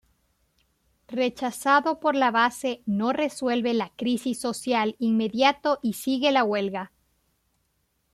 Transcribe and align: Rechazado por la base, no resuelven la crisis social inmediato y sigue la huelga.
Rechazado 1.09 1.99
por 1.99 2.15
la 2.15 2.31
base, 2.31 2.81
no 2.87 3.13
resuelven 3.13 3.77
la 3.77 3.89
crisis 3.95 4.39
social 4.41 4.95
inmediato 4.97 5.77
y 5.83 5.93
sigue 5.93 6.31
la 6.31 6.43
huelga. 6.43 6.91